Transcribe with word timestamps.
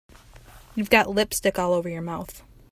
You've 0.73 0.89
got 0.89 1.11
lipstick 1.11 1.59
all 1.59 1.73
over 1.73 1.87
your 1.87 2.01
mouth. 2.01 2.41